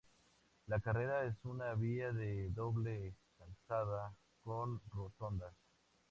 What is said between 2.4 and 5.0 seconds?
doble calzada con